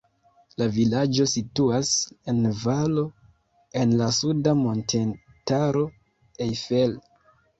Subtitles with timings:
[0.59, 1.89] La vilaĝo situas
[2.31, 3.03] en valo
[3.81, 5.83] en la suda montetaro
[6.47, 6.99] Eifel.